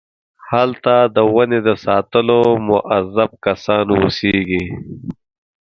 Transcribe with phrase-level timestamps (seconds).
[0.49, 4.65] هلته د ونې د ساتلو موظف کسان اوسېږي.